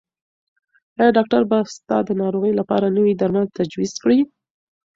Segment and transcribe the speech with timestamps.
[0.97, 4.19] ایا ډاکټر به ستا د ناروغۍ لپاره نوي درمل تجویز کړي؟